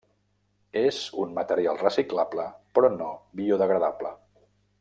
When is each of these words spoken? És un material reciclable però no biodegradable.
És 0.79 1.01
un 1.25 1.35
material 1.35 1.79
reciclable 1.83 2.49
però 2.79 2.93
no 2.97 3.11
biodegradable. 3.43 4.19